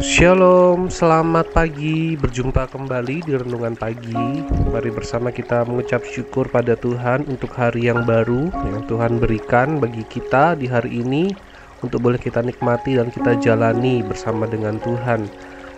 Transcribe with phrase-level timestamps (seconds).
[0.00, 2.16] Shalom, selamat pagi.
[2.16, 4.40] Berjumpa kembali di renungan pagi.
[4.72, 10.00] Mari bersama kita mengucap syukur pada Tuhan untuk hari yang baru yang Tuhan berikan bagi
[10.08, 11.36] kita di hari ini
[11.84, 15.28] untuk boleh kita nikmati dan kita jalani bersama dengan Tuhan.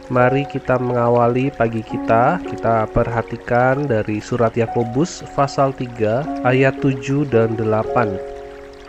[0.07, 2.39] Mari kita mengawali pagi kita.
[2.47, 8.23] Kita perhatikan dari surat Yakobus pasal 3 ayat 7 dan 8.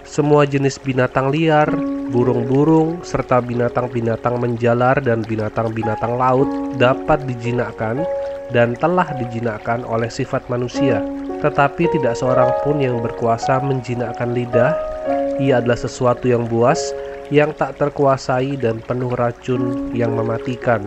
[0.05, 1.73] Semua jenis binatang liar,
[2.14, 6.45] burung-burung, serta binatang-binatang menjalar dan binatang-binatang laut
[6.77, 8.05] dapat dijinakkan
[8.54, 11.02] dan telah dijinakkan oleh sifat manusia.
[11.41, 14.77] Tetapi tidak seorang pun yang berkuasa menjinakkan lidah.
[15.41, 16.94] Ia adalah sesuatu yang buas,
[17.34, 20.85] yang tak terkuasai dan penuh racun yang mematikan.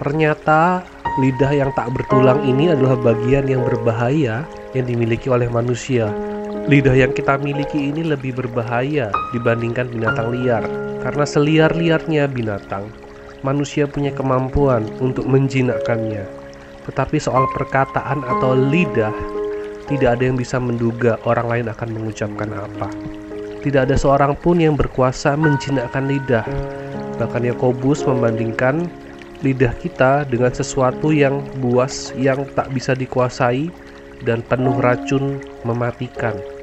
[0.00, 0.82] Ternyata
[1.20, 4.42] lidah yang tak bertulang ini adalah bagian yang berbahaya
[4.74, 6.33] yang dimiliki oleh manusia
[6.64, 10.64] Lidah yang kita miliki ini lebih berbahaya dibandingkan binatang liar,
[11.04, 12.88] karena seliar-liarnya binatang,
[13.44, 16.24] manusia punya kemampuan untuk menjinakkannya.
[16.88, 19.12] Tetapi soal perkataan atau lidah,
[19.92, 22.88] tidak ada yang bisa menduga orang lain akan mengucapkan apa.
[23.60, 26.48] Tidak ada seorang pun yang berkuasa menjinakkan lidah.
[27.20, 28.88] Bahkan Yakobus membandingkan
[29.44, 33.68] lidah kita dengan sesuatu yang buas yang tak bisa dikuasai
[34.24, 36.53] dan penuh racun mematikan.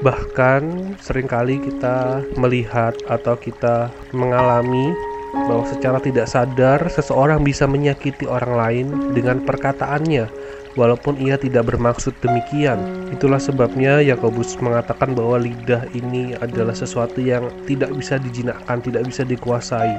[0.00, 4.96] Bahkan sering kali kita melihat atau kita mengalami
[5.30, 10.26] bahwa secara tidak sadar seseorang bisa menyakiti orang lain dengan perkataannya
[10.74, 13.10] walaupun ia tidak bermaksud demikian.
[13.12, 19.22] Itulah sebabnya Yakobus mengatakan bahwa lidah ini adalah sesuatu yang tidak bisa dijinakkan, tidak bisa
[19.26, 19.94] dikuasai.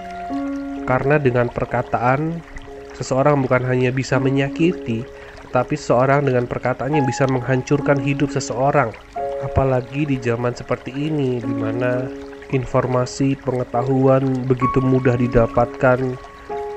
[0.89, 2.41] Karena dengan perkataan
[2.97, 5.05] seseorang bukan hanya bisa menyakiti,
[5.47, 8.91] tetapi seseorang dengan perkataannya bisa menghancurkan hidup seseorang
[9.42, 12.06] apalagi di zaman seperti ini di mana
[12.53, 16.00] informasi pengetahuan begitu mudah didapatkan.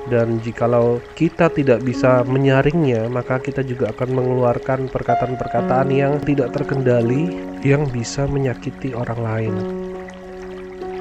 [0.05, 7.33] Dan jikalau kita tidak bisa menyaringnya maka kita juga akan mengeluarkan perkataan-perkataan yang tidak terkendali
[7.65, 9.55] yang bisa menyakiti orang lain.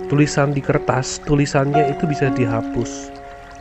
[0.08, 3.12] Tulisan di kertas tulisannya itu bisa dihapus.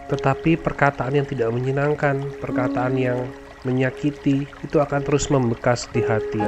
[0.08, 3.28] Tetapi perkataan yang tidak menyenangkan perkataan yang
[3.64, 6.44] menyakiti itu akan terus membekas di hati.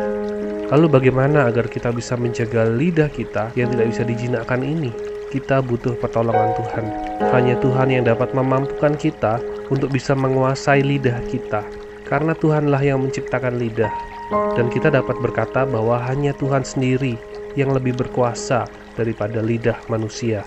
[0.72, 4.92] Lalu bagaimana agar kita bisa menjaga lidah kita yang tidak bisa dijinakkan ini?
[5.32, 6.86] Kita butuh pertolongan Tuhan.
[7.36, 11.62] Hanya Tuhan yang dapat memampukan kita untuk bisa menguasai lidah kita.
[12.06, 13.92] Karena Tuhanlah yang menciptakan lidah.
[14.58, 17.18] Dan kita dapat berkata bahwa hanya Tuhan sendiri
[17.54, 18.66] yang lebih berkuasa
[18.98, 20.46] daripada lidah manusia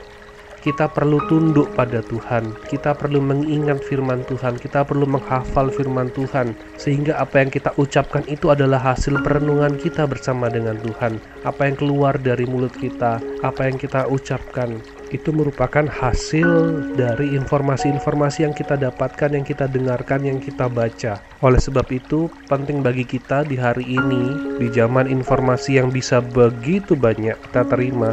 [0.59, 6.53] kita perlu tunduk pada Tuhan, kita perlu mengingat firman Tuhan, kita perlu menghafal firman Tuhan,
[6.75, 11.23] sehingga apa yang kita ucapkan itu adalah hasil perenungan kita bersama dengan Tuhan.
[11.47, 16.49] Apa yang keluar dari mulut kita, apa yang kita ucapkan, itu merupakan hasil
[16.95, 21.23] dari informasi-informasi yang kita dapatkan, yang kita dengarkan, yang kita baca.
[21.41, 26.93] Oleh sebab itu, penting bagi kita di hari ini, di zaman informasi yang bisa begitu
[26.93, 28.13] banyak kita terima,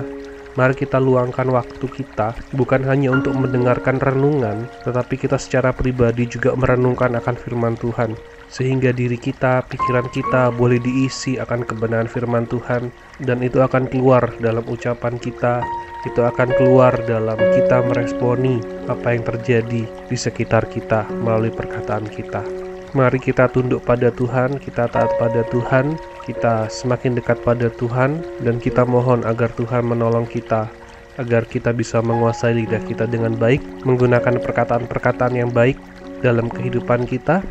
[0.56, 6.56] Mari kita luangkan waktu kita bukan hanya untuk mendengarkan renungan, tetapi kita secara pribadi juga
[6.56, 8.16] merenungkan akan firman Tuhan,
[8.48, 12.88] sehingga diri kita, pikiran kita boleh diisi akan kebenaran firman Tuhan,
[13.20, 15.60] dan itu akan keluar dalam ucapan kita,
[16.08, 22.65] itu akan keluar dalam kita meresponi apa yang terjadi di sekitar kita melalui perkataan kita.
[22.96, 28.56] Mari kita tunduk pada Tuhan, kita taat pada Tuhan, kita semakin dekat pada Tuhan, dan
[28.56, 30.72] kita mohon agar Tuhan menolong kita,
[31.20, 35.76] agar kita bisa menguasai lidah kita dengan baik, menggunakan perkataan-perkataan yang baik
[36.24, 37.44] dalam kehidupan kita,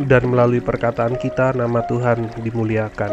[0.00, 3.12] dan melalui perkataan kita nama Tuhan dimuliakan.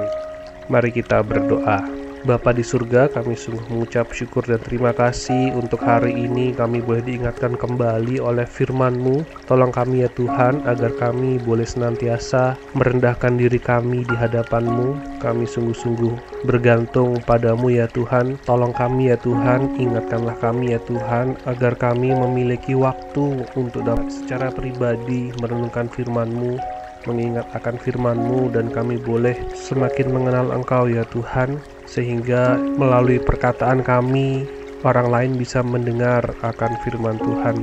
[0.72, 2.03] Mari kita berdoa.
[2.24, 7.04] Bapa di surga, kami sungguh mengucap syukur dan terima kasih untuk hari ini kami boleh
[7.04, 9.44] diingatkan kembali oleh firman-Mu.
[9.44, 15.20] Tolong kami ya Tuhan, agar kami boleh senantiasa merendahkan diri kami di hadapan-Mu.
[15.20, 18.40] Kami sungguh-sungguh bergantung padamu ya Tuhan.
[18.48, 24.48] Tolong kami ya Tuhan, ingatkanlah kami ya Tuhan, agar kami memiliki waktu untuk dapat secara
[24.48, 26.56] pribadi merenungkan firman-Mu
[27.04, 31.60] mengingat akan firman-Mu dan kami boleh semakin mengenal Engkau ya Tuhan
[31.94, 34.50] sehingga melalui perkataan kami
[34.82, 37.56] orang lain bisa mendengar akan firman Tuhan.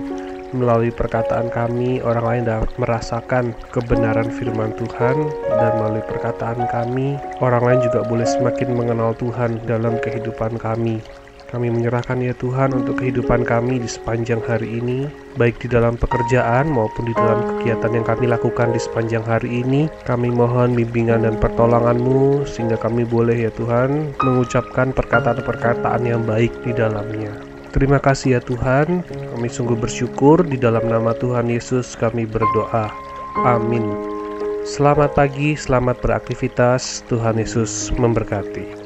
[0.51, 5.15] Melalui perkataan kami orang lain dapat merasakan kebenaran firman Tuhan.
[5.51, 11.03] Dan melalui perkataan kami orang lain juga boleh semakin mengenal Tuhan dalam kehidupan kami
[11.51, 16.71] kami menyerahkan ya Tuhan untuk kehidupan kami di sepanjang hari ini, baik di dalam pekerjaan
[16.71, 19.91] maupun di dalam kegiatan yang kami lakukan di sepanjang hari ini.
[20.07, 26.71] Kami mohon bimbingan dan pertolongan-Mu sehingga kami boleh ya Tuhan mengucapkan perkataan-perkataan yang baik di
[26.71, 27.35] dalamnya.
[27.75, 32.91] Terima kasih ya Tuhan, kami sungguh bersyukur di dalam nama Tuhan Yesus kami berdoa.
[33.47, 33.87] Amin.
[34.67, 37.03] Selamat pagi, selamat beraktivitas.
[37.11, 38.80] Tuhan Yesus memberkati.